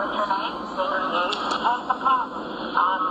[0.00, 0.56] What's your name?
[0.80, 1.36] Sarah Yates.
[1.60, 2.40] What's the problem?
[2.72, 3.09] Um,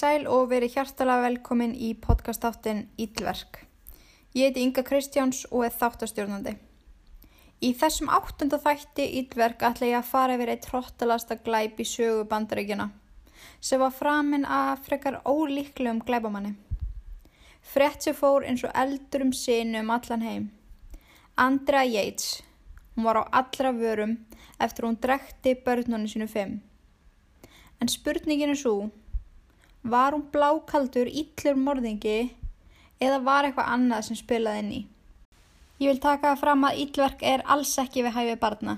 [0.00, 3.58] sæl og verið hjartalega velkomin í podcastáttin Íllverk.
[4.32, 6.54] Ég heiti Inga Kristjáns og er þáttastjórnandi.
[7.60, 12.22] Í þessum áttunda þætti Íllverk ætla ég að fara yfir eitt trottalasta glæp í sögu
[12.30, 12.86] bandaríkjana
[13.60, 16.54] sem var framinn að frekar ólíklegum glæbamanni.
[17.60, 20.48] Frett sem fór eins og eldur um sinu um allan heim.
[21.36, 22.40] Andrea Yates,
[22.96, 24.16] hún var á allra vörum
[24.56, 26.62] eftir hún drekti börnunni sínu fimm.
[27.80, 28.90] En spurningin er svo,
[29.82, 32.34] Var hún blákaldur íllur morðingi
[33.00, 34.80] eða var eitthvað annað sem spilaði inn í?
[35.80, 38.74] Ég vil taka fram að íllverk er alls ekki við hæfi barna.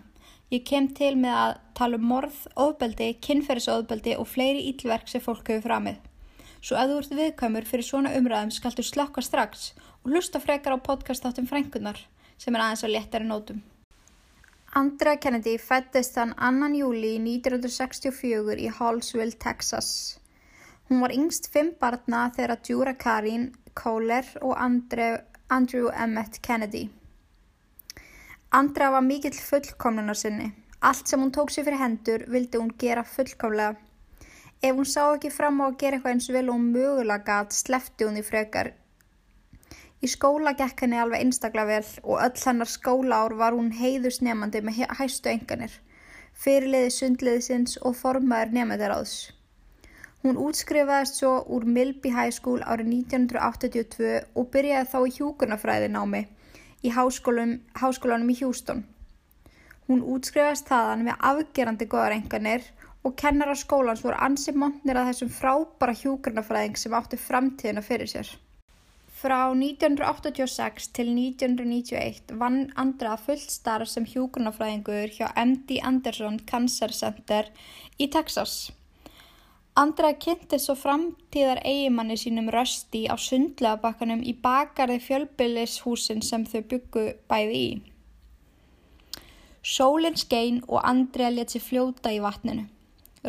[0.55, 5.50] Ég kem til með að tala um morð, ofbeldi, kynferðisofbeldi og fleiri íllverk sem fólk
[5.50, 5.98] hefur framið.
[6.62, 9.72] Svo ef þú ert viðkvæmur fyrir svona umræðum skaltu slökka strax
[10.05, 11.98] og hlusta frekar á podcastáttum frængunar
[12.39, 13.59] sem er aðeins á léttari nótum.
[14.78, 16.70] Andrea Kennedy fættist þann 2.
[16.78, 20.22] júli 1964 í Hallsville, Texas.
[20.92, 23.47] Hún var yngst fimm barna þegar Djúra Karin
[23.80, 25.06] Kohler og Andre,
[25.48, 26.82] Andrew Emmett Kennedy.
[28.58, 30.50] Andra var mikill fullkomlunar sinni.
[30.91, 33.81] Allt sem hún tók sér fyrir hendur vildi hún gera fullkomlega.
[34.60, 38.04] Ef hún sá ekki fram á að gera eitthvað eins vel og mögulega gat, slefti
[38.04, 38.75] hún því frekar.
[40.04, 44.84] Í skóla gekk henni alveg einstaklega vel og öll hennar skólaár var hún heiðusnemandi með
[45.00, 45.82] hæstu enganir,
[46.34, 49.22] fyrirliði sundliðisins og formaður nefndaráðs.
[50.22, 56.21] Hún útskrifaðist svo úr Milby High School árið 1982 og byrjaði þá í hjúkurnafræði námi
[56.83, 58.84] í háskólanum, í Houston.
[59.88, 62.69] Hún útskrifaðist þaðan með afgerandi goðar enganir
[63.03, 68.31] og kennara skólans voru ansið montnir að þessum frábara hjúkurnafræðing sem átti framtíðina fyrir sér.
[69.22, 77.50] Frá 1986 til 1991 vann Andra fullt starf sem hjúkurnafræðingur hjá MD Anderson Cancer Center
[77.99, 78.71] í Texas.
[79.72, 87.05] Andra kynnti svo framtíðar eigimanni sínum rösti á sundlegabakkanum í bakarði fjölbillishúsin sem þau byggu
[87.31, 87.71] bæði í.
[89.65, 92.66] Sólinn skein og Andrea let sér fljóta í vatninu.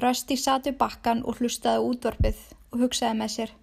[0.03, 2.41] Rösti sat við bakkan og hlustaði útvarpið
[2.73, 3.53] og hugsaði með sér.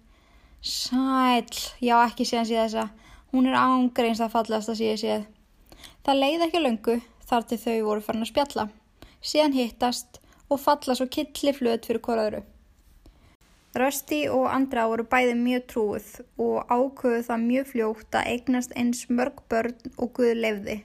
[0.61, 1.51] Sæl,
[1.85, 2.87] já ekki síðan síða þessa,
[3.29, 5.27] hún er ángreins að fallast að síða síð.
[6.01, 6.97] Það leiði ekki löngu
[7.29, 8.65] þar til þau voru farin að spjalla.
[9.21, 10.17] Síðan hittast
[10.49, 12.41] og falla svo killi flöt fyrir korðuru.
[13.71, 16.07] Rösti og Andra voru bæði mjög trúið
[16.43, 20.81] og ákvöðu það mjög fljótt að eignast eins mörg börn og Guð lefði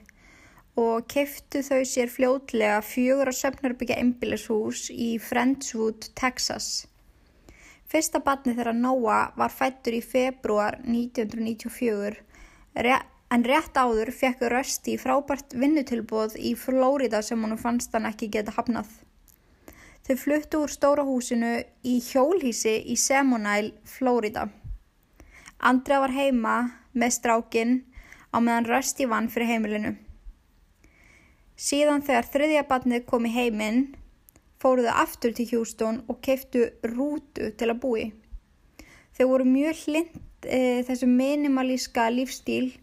[0.77, 6.85] og keftu þau sér fljótlega fjögur að söfnarbyggja einbílishús í Friendswood, Texas.
[7.89, 12.21] Fyrsta batni þeirra Nóa var fættur í februar 1994
[13.35, 18.55] en rétt áður fekk Rösti frábært vinnutilbóð í Flórida sem hann fannst hann ekki geta
[18.55, 18.87] hafnað.
[20.07, 21.49] Þau fluttu úr stóra húsinu
[21.83, 24.45] í hjólhísi í Semonæl, Flórida.
[25.59, 26.53] Andrea var heima
[26.95, 27.73] með strákin
[28.31, 29.91] á meðan Rösti vann fyrir heimilinu.
[31.59, 33.83] Síðan þegar þriðja barnið kom í heiminn
[34.63, 38.07] fóruðu aftur til Houston og keiftu rútu til að búi.
[39.19, 42.77] Þau voru mjög hlind e, þessu minimalíska lífstíl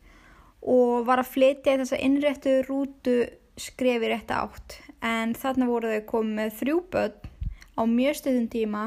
[0.60, 3.22] og var að flytja þessa innréttu rútu
[3.56, 7.32] skrefi rétt átt en þarna voru þau komið með þrjú börn
[7.74, 8.84] á mjög stöðum tíma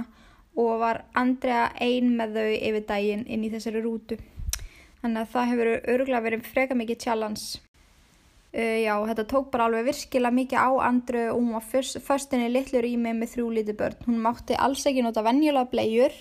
[0.58, 4.18] og var Andrea ein með þau yfir daginn inn í þessari rútu.
[5.04, 7.62] Þannig að það hefur örgulega verið freka mikið challenge.
[8.58, 12.48] Uh, já, þetta tók bara alveg virkilega mikið á Andru og hún var fyrst, fyrstinni
[12.50, 14.00] litlu rými með þrjú liti börn.
[14.08, 16.16] Hún mátti alls ekki nota venjulega blegjur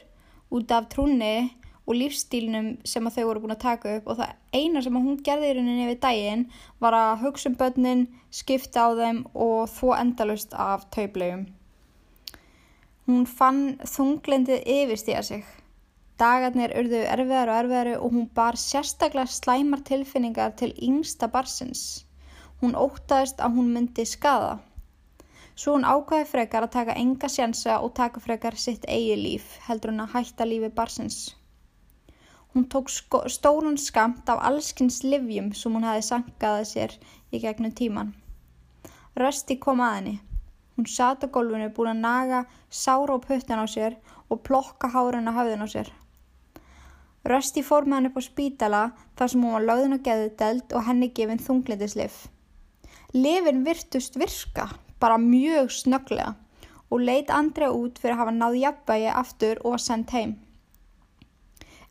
[0.53, 1.49] út af trúni
[1.87, 5.05] og lífstílinum sem að þau voru búin að taka upp og það eina sem að
[5.07, 6.43] hún gerði í rauninni við daginn
[6.83, 11.47] var að hugsa um börnin, skipta á þeim og þó endalust af tauplegum.
[13.07, 15.45] Hún fann þunglendið yfirstíða sig.
[16.19, 21.83] Dagarnir urðu erfiðar og erfiðar og hún bar sérstaklega slæmar tilfinningar til yngsta barsins.
[22.63, 24.57] Hún ótaðist að hún myndi skada.
[25.55, 29.95] Svo hún ákvæði frekar að taka enga sjansa og taka frekar sitt eigi líf, heldur
[29.95, 31.21] hún að hætta lífi barsins.
[32.57, 32.89] Hún tók
[33.29, 36.93] stórun skamt af allskins livjum sem hún hafi sankaði sér
[37.29, 38.15] í gegnum tíman.
[39.21, 40.15] Rösti kom að henni.
[40.77, 42.39] Hún sata gólfinu búin að naga
[42.79, 43.99] sára á puttan á sér
[44.33, 45.91] og plokka hárun á hafðin á sér.
[47.29, 48.83] Rösti fór með hann upp á spítala
[49.21, 52.19] þar sem hún var lögðin og geðið delt og henni gefinn þunglindisliv.
[53.13, 56.33] Livin virtust virka bara mjög snögglega
[56.89, 60.39] og leit Andrea út fyrir að hafa náð jafnvægi aftur og var sendt heim.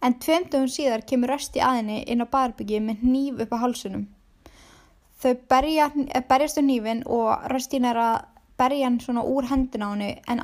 [0.01, 4.05] En tveimtugum síðar kemur Rösti aðinni inn á barbyggi með nýf upp á hálsunum.
[5.21, 8.25] Þau berja, eh, berjast um nýfin og Röstin er að
[8.57, 10.39] berja hann svona úr hendun á henni en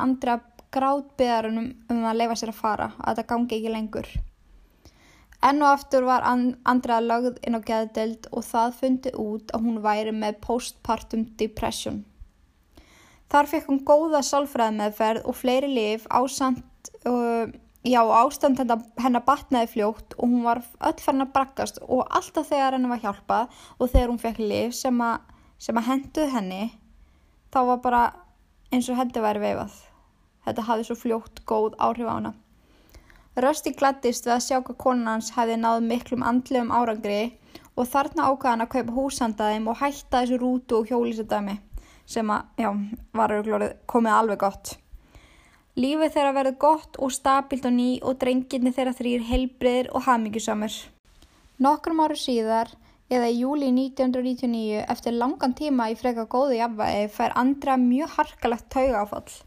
[1.18, 4.08] beðar hann um að leifa sér að fara, að þetta gangi ekki lengur.
[5.42, 9.82] Enn og aftur var Andrea lögð inn á geðdelt og það fundi út að hún
[9.82, 12.04] væri með postpartum depression.
[13.32, 16.62] Þar fekk hún góða sálfræðmeðferð og fleiri lif ástand,
[17.08, 17.48] uh,
[17.84, 22.78] já, ástand hennar batnaði fljótt og hún var öll fann að brakkast og alltaf þegar
[22.78, 25.18] henni var hjálpað og þegar hún fekk lif sem að,
[25.74, 26.62] að henduð henni
[27.52, 28.04] þá var bara
[28.72, 29.74] eins og hendi væri veifað.
[30.46, 32.34] Þetta hafði svo fljótt góð áhrif á hana.
[33.42, 37.22] Rösti gladdist við að sjá hvað konan hans hefði náð miklum andlegum árangri
[37.80, 41.58] og þarna ákvaðan að kaupa húsandaðum og hætta þessu rútu og hjólisadæmi
[42.12, 42.70] sem að, já,
[43.16, 43.34] var
[43.88, 44.74] komið alveg gott.
[45.80, 50.74] Lífið þeirra verið gott og stabilt og ný og drenginni þeirra þrýr heilbriðir og hafmyggjusamur.
[51.64, 52.74] Nokkrum áru síðar,
[53.08, 58.68] eða í júli 1999, eftir langan tíma í freka góðu jafnvægi, fær Andra mjög harkalegt
[58.74, 59.40] taugáfall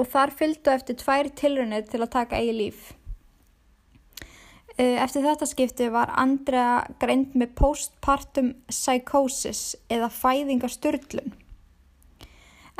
[0.00, 2.80] og þar fylgdu eftir tvær tilrunir til að taka eigi líf.
[4.78, 11.34] Eh, eftir þetta skipti var Andra greint með postpartum psychosis eða fæðingasturlun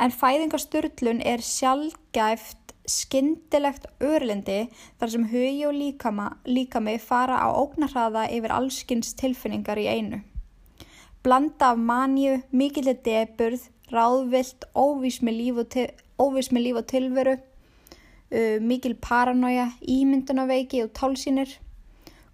[0.01, 2.60] en fæðingasturlun er sjálfgæft
[2.91, 4.65] skyndilegt örlendi
[4.99, 10.21] þar sem hugi og líkama, líkami fara á ógnarhraða yfir allskynns tilfinningar í einu.
[11.23, 15.87] Blanda af manju, mikillir deburð, ráðvilt, óvís með líf og, til,
[16.55, 17.35] með líf og tilveru,
[18.31, 21.59] uh, mikil paranója, ímyndunaveiki og tálsínir.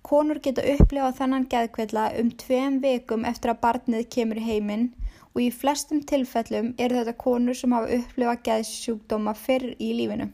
[0.07, 4.87] Konur geta upplifað þannan geðkvilla um tveim vekum eftir að barnið kemur í heiminn
[5.33, 10.31] og í flestum tilfellum er þetta konur sem hafa upplifað geðsjúkdóma fyrr í lífinu.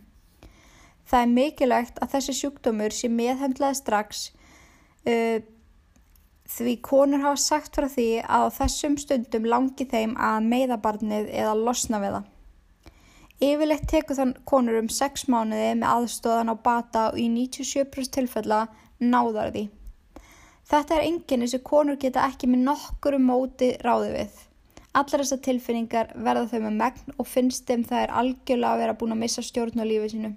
[1.10, 4.24] Það er mikilvægt að þessi sjúkdómur sé meðhendlaði strax
[5.10, 5.40] uh,
[6.54, 12.00] því konur hafa sagt frá því að þessum stundum langi þeim að meiðabarnið eða losna
[12.04, 12.30] við það.
[13.44, 18.68] Yfirleitt tekur þann konur um 6 mánuði með aðstóðan á bata og í 97% tilfella
[19.04, 19.64] náðar því.
[20.70, 24.38] Þetta er enginni sem konur geta ekki með nokkuru móti ráði við.
[24.94, 28.98] Allar þessar tilfinningar verða þau með megn og finnst þeim það er algjörlega að vera
[29.02, 30.34] búin að missa stjórn á lífið sínu.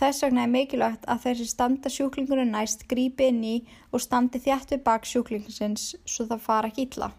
[0.00, 3.56] Þess vegna er mikilvægt að þessi standa sjúklingunum næst grípi inn í
[3.92, 7.10] og standi þjætt við bak sjúklingsins svo það fara ekki illa.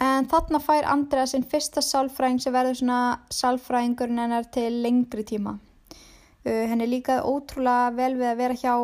[0.00, 3.00] En þarna fær Andrea sinn fyrsta sálfræðing sem verður svona
[3.36, 5.56] sálfræðingurinn hennar til lengri tíma.
[6.44, 8.74] Uh, henni líkaði ótrúlega vel við að vera hjá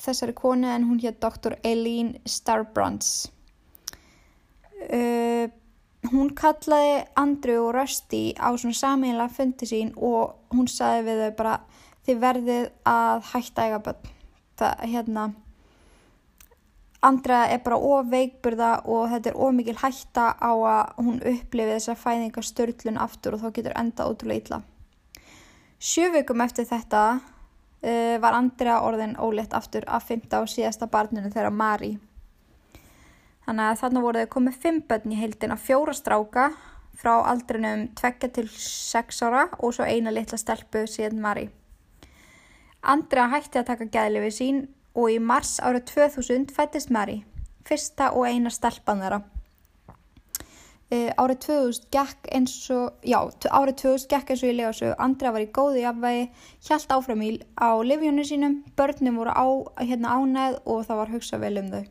[0.00, 1.56] þessari konu en hún hér Dr.
[1.64, 3.30] Eileen Starbrands.
[4.88, 5.48] Uh,
[6.12, 11.36] hún kallaði Andru og Rösti á svona sameinlega fundi sín og hún saði við þau
[11.40, 11.56] bara
[12.10, 14.10] þið verðið að hætta eiga bönn.
[14.60, 15.30] Það hérna
[17.00, 21.70] Andra er bara of veikburða og þetta er of mikil hætta á að hún upplifi
[21.70, 24.58] þessa fæðingarstörlun aftur og þá getur enda ótrúlega illa.
[25.80, 31.56] Sjöfugum eftir þetta uh, var Andra orðin ólétt aftur að fymta á síðasta barninu þegar
[31.56, 31.94] Mari
[33.50, 36.50] Þannig að þarna voru þau komið fimm börn í heildina, fjóra stráka
[37.00, 41.48] frá aldrinum 2 til 6 ára og svo eina litla stelpu síðan Mari.
[42.80, 44.60] Andra hætti að taka gæðlifið sín
[44.96, 47.18] og í mars árið 2000 fættist Mari,
[47.68, 49.20] fyrsta og eina stelpan þeirra.
[50.90, 53.20] Uh, árið 2000 gekk eins og, já,
[53.52, 56.24] árið 2000 gekk eins og ég lega svo, Andra var í góðu jafnvægi,
[56.66, 59.46] hjælt áfram í á livjónu sínum, börnum voru á,
[59.84, 61.84] hérna ánæð og það var hugsað vel um þau.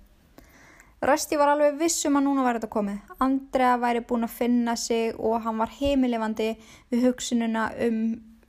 [0.99, 2.97] Rösti var alveg vissum að núna var þetta komið.
[3.23, 6.55] Andrea væri búin að finna sig og hann var heimilefandi
[6.91, 8.01] við hugsununa um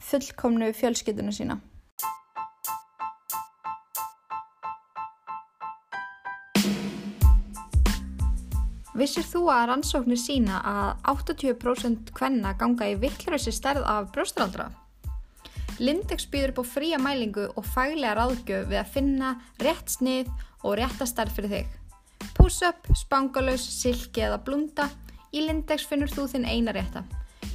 [0.03, 1.61] fullkomnu fjölskylduna sína.
[9.01, 14.67] Vissir þú að rannsóknir sína að 80% kvenna ganga í vittlurössi stærð af brjóstraldra?
[15.81, 19.31] Lindex býður upp á fría mælingu og faglega ráðgjöf við að finna
[19.65, 20.29] rétt snið
[20.61, 21.73] og rétta stærð fyrir þig.
[22.37, 24.91] Puss-up, spangalös, silki eða blunda,
[25.33, 27.07] í Lindex finnur þú þinn eina rétta.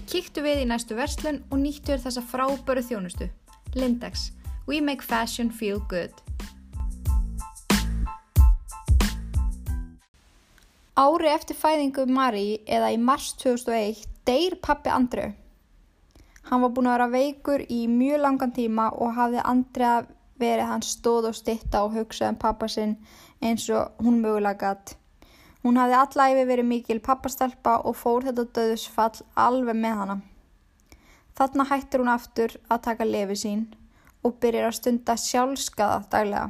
[0.09, 3.29] Kíktu við í næstu verslun og nýttu þér þessa fráböru þjónustu.
[3.77, 4.31] Lindex.
[4.65, 6.24] We make fashion feel good.
[10.95, 15.33] Ári eftir fæðingu Marí eða í mars 2001 deyr pappi Andreu.
[16.47, 20.05] Hann var búin að vera veikur í mjög langan tíma og hafði Andrea
[20.39, 22.93] verið hans stóð og stitta og hugsaði um pappa sinn
[23.43, 24.93] eins og hún mögulega gatt.
[25.65, 30.17] Hún hafði allæfi verið mikil pappastelpa og fór þetta döðusfall alveg með hana.
[31.35, 33.67] Þarna hættir hún aftur að taka lefi sín
[34.23, 36.47] og byrjar að stunda sjálfskaða daglega.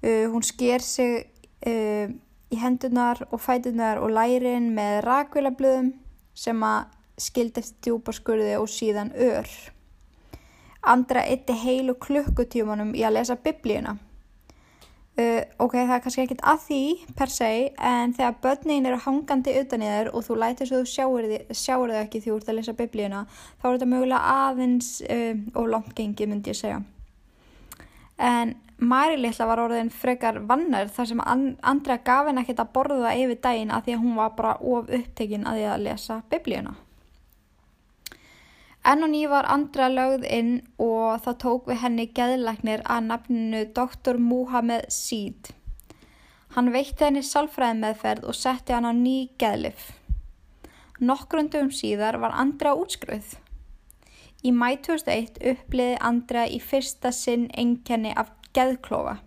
[0.00, 1.26] Uh, hún sker sig
[1.68, 2.08] uh,
[2.50, 5.92] í hendunar og fætunar og lærin með rakvilablöðum
[6.34, 9.48] sem að skildi eftir djúparskurði og síðan ör.
[10.80, 13.98] Andra eitti heilu klukkutímanum í að lesa biblíuna.
[15.20, 16.82] Uh, ok, það er kannski ekkit að því
[17.18, 20.92] per se, en þegar börnin eru hangandi utan í þér og þú lætir svo þú
[21.50, 23.24] sjáur þau ekki því þú ert að lesa biblíuna,
[23.60, 26.80] þá er þetta mögulega aðeins uh, og langt gengið myndi ég segja.
[28.30, 33.10] En Mari litla var orðin frekar vannar þar sem Andra gaf henn ekkert að borða
[33.12, 36.72] yfir daginn að því að hún var bara of upptekinn að því að lesa biblíuna.
[38.88, 43.62] Enn og ný var Andra lögð inn og það tók við henni geðlæknir að nafninu
[43.76, 44.16] Dr.
[44.16, 45.52] Muhammed Seed.
[46.56, 49.90] Hann veitti henni salfræði meðferð og setti hann á ný geðlif.
[51.00, 53.36] Nokkrundum síðar var Andra útskruð.
[54.40, 59.18] Í mæ 2001 uppliði Andra í fyrsta sinn enkenni af geðklofa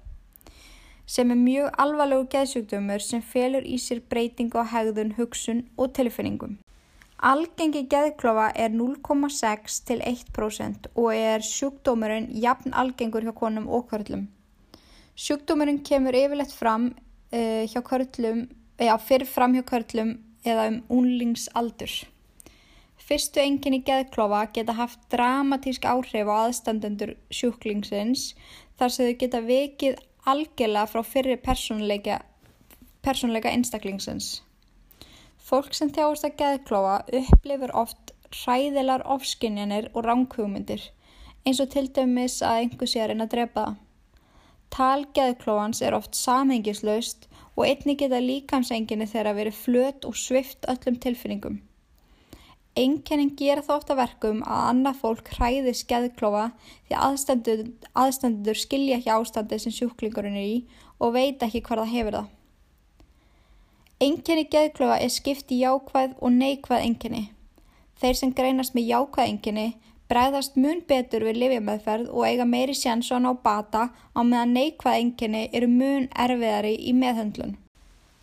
[1.05, 6.57] sem er mjög alvarlegu geðsjúkdömur sem felur í sér breytingu á hegðun, hugsun og tilfinningum.
[7.23, 14.27] Algengi geðklofa er 0,6 til 1% og er sjúkdómurinn jafn algengur hjá konum og körlum.
[15.15, 18.47] Sjúkdómurinn kemur yfirlegt fram uh, hjá körlum,
[18.79, 22.01] eða fyrir fram hjá körlum eða um unlingsaldur.
[23.03, 28.29] Fyrstu enginni geðklofa geta haft dramatísk áhrif á aðstandendur sjúklingsins
[28.79, 29.99] þar sem þau geta vikið
[30.33, 32.19] algjörlega frá fyrri persónleika,
[33.03, 34.41] persónleika einstaklingsins.
[35.43, 40.85] Fólk sem þjáast að geðklóa upplifur oft hræðilar ofskinjanir og ránkugmyndir
[41.43, 43.81] eins og til dæmis að einhver sé að reyna að drepa það.
[44.73, 50.97] Tal geðklóans er oft samhengislaust og einni geta líkamsenginni þeirra verið flöt og svift öllum
[51.03, 51.59] tilfinningum.
[52.73, 56.47] Einkennin gera þótt að verkum að annað fólk hræði skeðklofa
[56.87, 57.59] því aðstendur,
[57.93, 60.55] aðstendur skilja ekki ástandi sem sjúklingurinn er í
[60.97, 62.31] og veit ekki hvað það hefur það.
[64.03, 67.23] Einkenni geðklofa er skipt í jákvæð og neikvæð einkenni.
[68.01, 69.67] Þeir sem greinast með jákvæð einkenni
[70.09, 74.97] bregðast mun betur við lifjameðferð og eiga meiri sjans og ná bata á meðan neikvæð
[74.97, 77.55] einkenni eru mun erfiðari í meðhöndlun.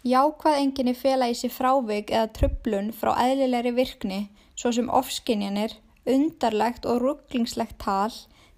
[0.01, 4.21] Jákvæð enginni fela í sig frávik eða trublun frá eðlilegri virkni
[4.57, 5.75] svo sem ofskinjanir,
[6.09, 8.15] undarlegt og rugglingslegt tal,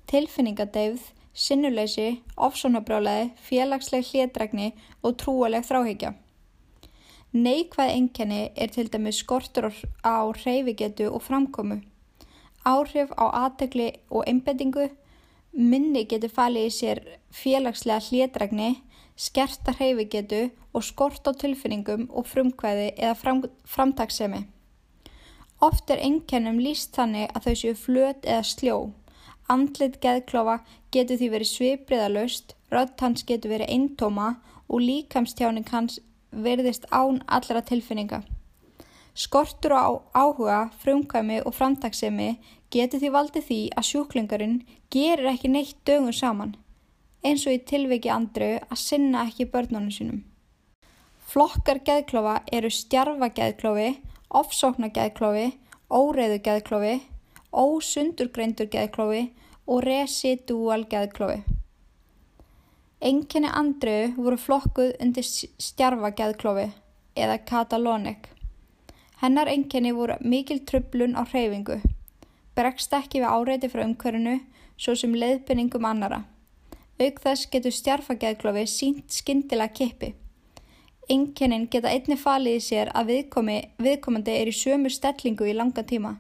[0.07, 1.03] tilfinningadeifð,
[1.35, 4.71] sinnuleysi, ofsónabrjálaði, félagsleg hlédregni
[5.03, 6.15] og trúaleg þráhyggja.
[7.35, 9.73] Neikvæð enginni er til dæmis skortur
[10.07, 11.81] á reyfigetu og framkomu.
[12.63, 14.91] Áhrif á aðtegli og einbendingu,
[15.53, 18.77] minni getur falið í sér félagslega hlédregni,
[19.17, 24.47] skerta hreyfigetu og skort á tilfinningum og frumkvæði eða fram, framtaksemi.
[25.63, 28.77] Oft er einkennum líst þannig að þau séu flöt eða sljó.
[29.53, 30.59] Andlit geðklofa
[30.95, 34.35] getur því verið svipriðalöst, rödd hans getur verið eintóma
[34.69, 36.01] og líkamstjáning hans
[36.33, 38.23] verðist án allra tilfinninga.
[39.15, 42.39] Skortur á áhuga, frumkvæmi og framtaksemi
[42.73, 44.59] getur því valdið því að sjúklingarinn
[44.91, 46.57] gerir ekki neitt dögum saman
[47.23, 50.23] eins og í tilviki andru að sinna ekki börnunum sínum.
[51.33, 53.87] Flokkar geðklofa eru stjarfageðklofi,
[54.37, 55.47] ofsóknageðklofi,
[55.89, 56.99] óreiðugeðklofi,
[57.57, 59.23] ósundurgreindur geðklofi
[59.65, 61.39] og residual geðklofi.
[63.01, 66.69] Enginni andru voru flokkuð undir stjarfageðklofi
[67.17, 68.29] eða katalónik.
[69.25, 71.81] Hennar enginni voru mikil trublun á hreyfingu,
[72.53, 74.37] bregst ekki við áreiti frá umkörinu
[74.77, 76.27] svo sem leiðbynningum annara.
[77.01, 80.19] Auk þess getur stjarfageðklofi sínt skindilega kippi.
[81.11, 85.83] Enkennin geta einni falið í sér að viðkomi, viðkomandi er í sömu stellingu í langa
[85.83, 86.17] tíma.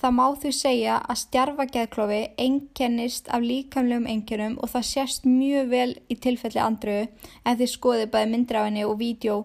[0.00, 5.90] Það má því segja að stjarfageðklofi enkennist af líkamlegum enkennum og það sést mjög vel
[6.08, 7.10] í tilfelli andrögu
[7.44, 9.36] en þið skoðið bæði myndir af henni og vídeo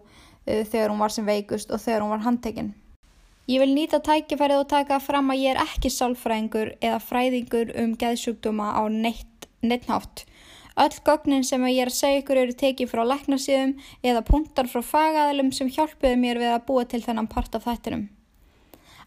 [0.46, 2.72] þegar hún var sem veikust og þegar hún var handtekinn.
[3.52, 7.92] Ég vil nýta tækifærið og taka fram að ég er ekki sálfræðingur eða fræðingur um
[8.00, 10.24] geðsjúkdóma á neitt, neittnátt.
[10.76, 14.82] Öll gögnin sem ég er að segja ykkur eru tekið frá leknarsíðum eða punktar frá
[14.84, 18.10] fagaðilum sem hjálpuði mér við að búa til þennan part af þættinum.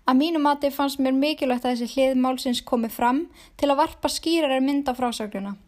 [0.08, 3.26] Að mínu mati fannst mér mikilvægt að þessi hlið málsins komi fram
[3.60, 5.58] til að varpa skýrar mynd á frásagluna.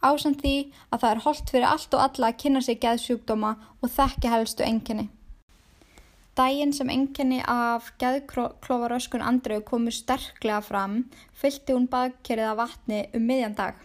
[0.00, 0.56] Ásand því
[0.88, 3.52] að það er holdt fyrir allt og alla að kynna sig geðsjúkdóma
[3.84, 5.10] og þekki helstu enginni.
[6.34, 11.02] Dægin sem enginni af geðklofaröskun Andreu komu sterklega fram,
[11.36, 13.76] fylgti hún baðkerið af vatni um miðjan dag.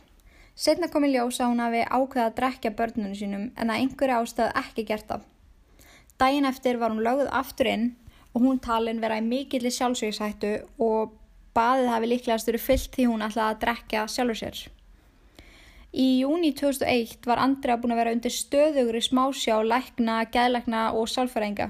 [0.59, 4.17] Setna kom í ljós að hún hafi ákveðað að drekja börnunum sínum en að einhverja
[4.19, 5.21] ástöð ekki gert af.
[6.19, 7.85] Dægin eftir var hún lögð aftur inn
[8.33, 10.51] og hún talin vera í mikilli sjálfsvíkshættu
[10.83, 11.13] og
[11.55, 14.59] baðið hafi líklegast verið fyllt því hún ætlaði að drekja sjálfur sér.
[15.95, 21.69] Í júni 2001 var Andrea búin að vera undir stöðugri smásjá, lækna, geðlækna og sálfæringa.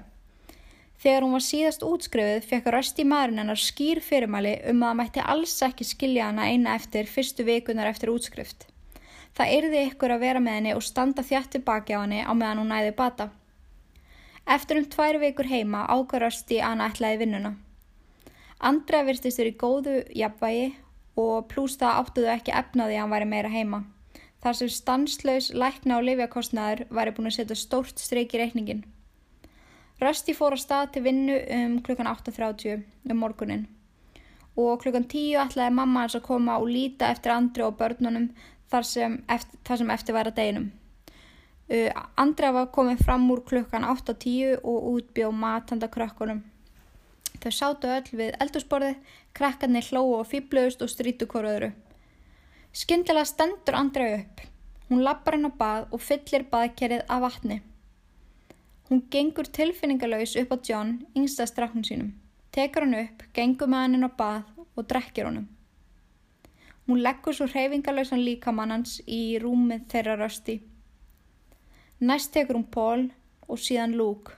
[0.99, 5.29] Þegar hún var síðast útskrifuð fekk rösti maðurinn hennar skýr fyrirmæli um að það mætti
[5.37, 8.65] alls ekki skilja hana eina eftir fyrstu vikunar eftir útskrift.
[9.37, 12.61] Það yrði ykkur að vera með henni og standa þjætti baki á henni á meðan
[12.63, 13.29] hún næði bata.
[14.49, 17.53] Eftir um tvær vikur heima ákvar rösti að hana ætlaði vinnuna.
[18.59, 20.67] Andra virtist verið góðu jafnvægi
[21.19, 23.83] og pluss það áttuðu ekki efnaði að hann væri meira heima.
[24.43, 28.85] Þar sem stanslaus, lækna og lifjakostnaður væri búin að setja stórt streik í reikningin.
[29.99, 33.67] Rösti fór á stað til vinnu um klukkan 8.30 um morgunin
[34.59, 38.29] og klukkan 10 ætlaði mamma hans að koma og líta eftir Andri og börnunum
[38.69, 40.69] þar sem eftir, þar sem eftir væri að deginum.
[41.69, 46.41] Uh, Andri var komið fram úr klukkan 8.10 og útbjóð matanda krökkunum.
[47.39, 48.95] Þau sátu öll við eldursporði,
[49.37, 51.71] krakkarnir hlóu og fýblaust og strítu koröðuru.
[52.75, 54.41] Skyndilega stendur Andri upp.
[54.89, 57.59] Hún lappar henn á bað og fyllir baðkerið af vatni.
[58.89, 62.09] Hún gengur tilfinningalauðs upp á John, yngsta strafnum sínum,
[62.49, 65.45] tekur hann upp, gengur með hann inn á bað og drekkir honum.
[66.89, 70.55] Hún leggur svo hreyfingalauðsan líkamannans í rúmið þeirra rösti.
[72.01, 73.03] Næst tekur hún Paul
[73.45, 74.33] og síðan Luke.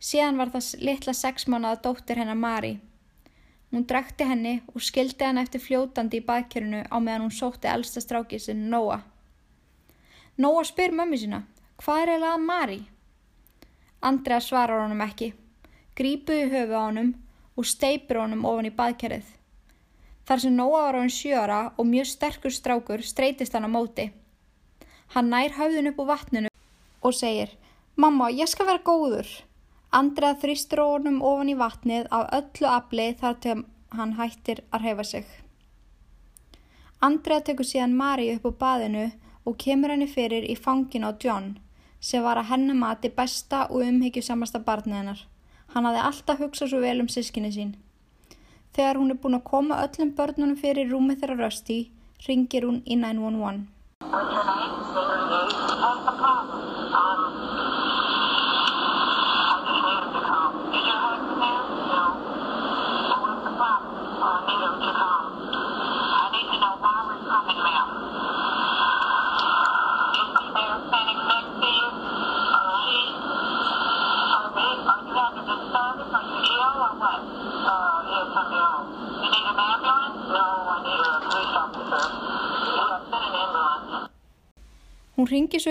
[0.00, 2.78] Síðan var það litla sexmánaða dóttir hennar Mari.
[3.68, 8.00] Hún drekti henni og skildi hann eftir fljótandi í baðkerinu á meðan hún sótti elsta
[8.00, 9.04] strákið sinn Noah.
[10.40, 11.44] Noah spyr mömmi sína,
[11.76, 12.82] hvað er eiginlega Mari?
[14.00, 15.34] Andrea svarar honum ekki,
[15.92, 17.16] grípuði höfu á honum
[17.52, 19.33] og steipir honum ofan í baðkerið.
[20.24, 24.10] Þar sem Nóa var á hann sjöra og mjög sterkur strákur streytist hann á móti.
[25.12, 26.52] Hann nær höfðun upp úr vatninu
[27.04, 27.50] og segir,
[27.96, 29.28] Mamma, ég skal vera góður.
[29.94, 33.58] Andrea þrýstur honum ofan í vatnið af öllu afli þar til
[33.94, 35.26] hann hættir að reyfa sig.
[37.00, 39.04] Andrea tekur síðan Mari upp úr baðinu
[39.44, 41.52] og kemur henni fyrir í fangin á John
[42.00, 45.20] sem var að henni mati besta og umhyggjusamasta barnið hennar.
[45.72, 47.74] Hann hafði alltaf hugsað svo vel um sískinni sín.
[48.74, 51.78] Þegar hún er búin að koma öllum börnunum fyrir rúmið þeirra rösti,
[52.26, 53.70] ringir hún í 911.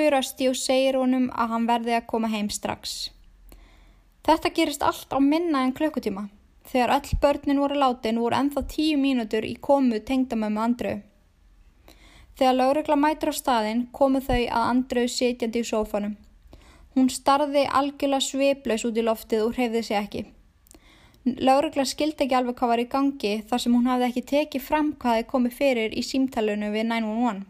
[0.03, 3.11] í rösti og segir honum að hann verði að koma heim strax.
[4.23, 6.29] Þetta gerist allt á minna en klukkutíma.
[6.71, 11.01] Þegar öll börnin voru látin voru enþá tíu mínútur í komu tengdamömmu Andreu.
[12.39, 16.15] Þegar lögregla mætur á staðin komu þau að Andreu setjandi í sófanum.
[16.95, 20.23] Hún starði algjörlega sveiplaus út í loftið og hreyfði sig ekki.
[21.23, 24.93] Lögregla skildi ekki alveg hvað var í gangi þar sem hún hafði ekki tekið fram
[24.99, 27.45] hvað hefði komið fyrir í símtalunu við 911.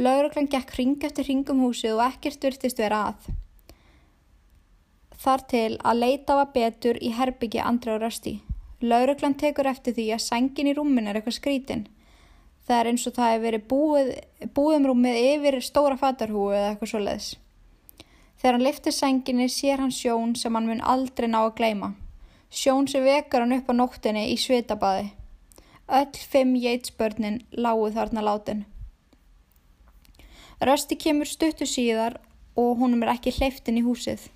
[0.00, 3.26] Lauruglan gekk ring eftir ringum húsið og ekkert virtist vera að.
[5.22, 8.38] Þar til að leita var betur í herbyggi andra og rösti.
[8.80, 11.84] Lauruglan tekur eftir því að sengin í rúmin er eitthvað skrítin.
[12.66, 14.10] Það er eins og það hefur verið búið,
[14.56, 17.30] búðumrúmið yfir stóra fatarhúi eða eitthvað svo leiðis.
[18.40, 21.92] Þegar hann liftir senginni sér hann sjón sem hann mun aldrei ná að gleima.
[22.50, 25.12] Sjón sem vekar hann upp á nóttinni í svitabaði.
[25.92, 28.64] Öll fimm jeitsbörnin lágu þarna látin.
[30.62, 32.20] Rösti kemur stuttu síðar
[32.54, 34.28] og húnum er ekki hleyftin í húsið.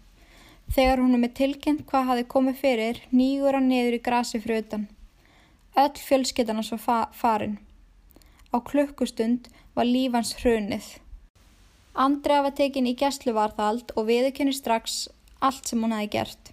[0.74, 4.88] Þegar húnum er tilkynnt hvað hafi komið fyrir, nýgur hann niður í grasi fröðan.
[5.78, 7.58] Öll fjölskyttarnas var fa farin.
[8.50, 10.96] Á klukkustund var lífans hrunið.
[11.94, 15.06] Andrea var tekin í gæsluvarðald og viðkynni strax
[15.38, 16.50] allt sem hún hafi gert.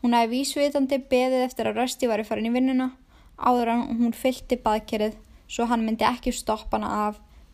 [0.00, 2.90] Hún hafi vísvitandi beðið eftir að Rösti var í farin í vinnuna
[3.36, 7.20] áður en hún fyllti baðkerið svo hann myndi ekki stoppa hana af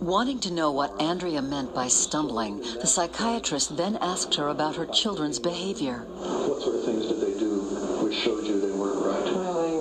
[0.00, 4.86] Wanting to know what Andrea meant by stumbling, the psychiatrist then asked her about her
[4.86, 5.98] children's behavior.
[6.16, 7.60] What sort of things did they do
[8.00, 9.24] which showed you they weren't right?
[9.28, 9.76] Well, they,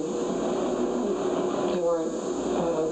[1.71, 2.11] they weren't,
[2.59, 2.83] uh,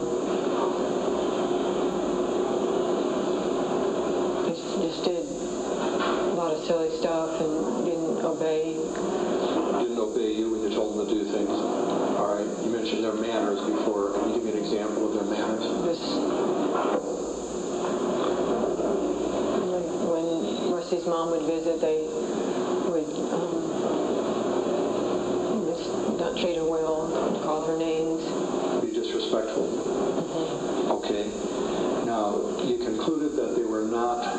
[4.48, 8.74] they just- just did a lot of silly stuff and didn't obey.
[9.84, 11.50] Didn't obey you when you told them to do things.
[11.52, 12.48] All right.
[12.63, 14.13] You mentioned their manners before.
[14.13, 15.63] Can you give me an example of their manners?
[15.86, 16.08] Just
[19.68, 22.04] like when Rusty's mom would visit, they
[22.91, 23.63] would um,
[25.72, 25.89] just
[26.20, 27.08] not treat her well,
[27.43, 28.24] call her names.
[28.84, 29.67] Be disrespectful.
[31.00, 31.32] Okay.
[32.06, 34.36] Now, you concluded that they were not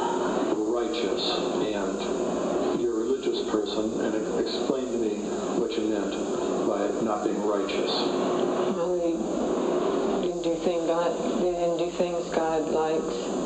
[0.56, 1.30] righteous,
[1.64, 5.16] and you're a religious person, and explain to me
[5.56, 6.12] what you meant
[6.68, 7.90] by not being righteous.
[8.76, 9.16] Well, they
[10.26, 13.37] didn't do things God, they didn't do things God likes.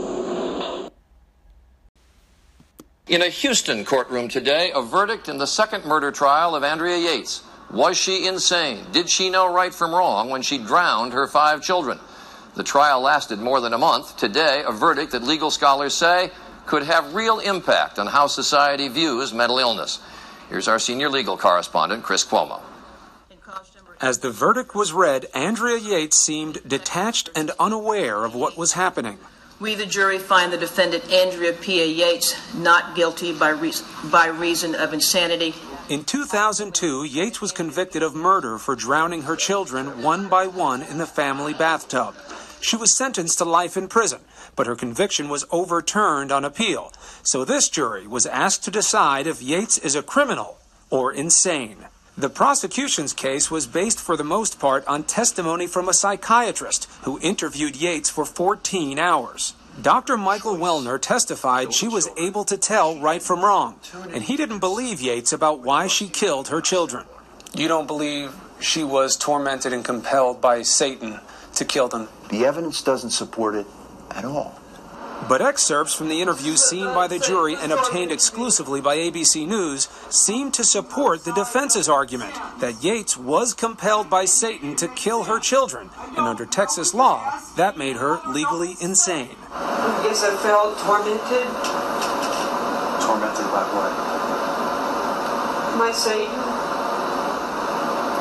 [3.12, 7.42] In a Houston courtroom today, a verdict in the second murder trial of Andrea Yates.
[7.70, 8.87] Was she insane?
[8.90, 11.98] Did she know right from wrong when she drowned her five children?
[12.55, 14.16] The trial lasted more than a month.
[14.16, 16.31] Today, a verdict that legal scholars say
[16.64, 19.98] could have real impact on how society views mental illness.
[20.48, 22.62] Here's our senior legal correspondent, Chris Cuomo.
[24.01, 29.18] As the verdict was read, Andrea Yates seemed detached and unaware of what was happening.
[29.62, 31.87] We, the jury, find the defendant Andrea P.A.
[31.87, 33.70] Yates not guilty by, rea-
[34.11, 35.55] by reason of insanity.
[35.88, 40.98] In 2002, Yates was convicted of murder for drowning her children one by one in
[40.98, 42.16] the family bathtub.
[42.61, 44.22] She was sentenced to life in prison,
[44.57, 46.92] but her conviction was overturned on appeal.
[47.22, 50.59] So this jury was asked to decide if Yates is a criminal
[50.90, 51.87] or insane.
[52.16, 57.18] The prosecution's case was based for the most part on testimony from a psychiatrist who
[57.20, 59.55] interviewed Yates for 14 hours.
[59.81, 60.18] Dr.
[60.18, 65.01] Michael Wellner testified she was able to tell right from wrong, and he didn't believe
[65.01, 67.07] Yates about why she killed her children.
[67.55, 71.18] You don't believe she was tormented and compelled by Satan
[71.55, 72.09] to kill them?
[72.29, 73.66] The evidence doesn't support it
[74.11, 74.61] at all.
[75.28, 79.88] But excerpts from the interview seen by the jury and obtained exclusively by ABC News
[80.11, 85.38] seem to support the defense's argument that Yates was compelled by Satan to kill her
[85.38, 89.37] children, and under Texas law, that made her legally insane.
[90.04, 91.48] Yes, I felt tormented
[93.00, 93.92] Tormented by what?
[95.78, 96.35] by Satan.